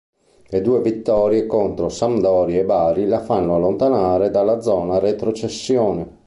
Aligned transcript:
Le 0.47 0.61
due 0.63 0.81
vittorie 0.81 1.45
contro 1.45 1.87
Sampdoria 1.89 2.61
e 2.61 2.65
Bari 2.65 3.05
la 3.05 3.19
fanno 3.19 3.53
allontanare 3.53 4.31
dalla 4.31 4.59
zona 4.59 4.97
retrocessione. 4.97 6.17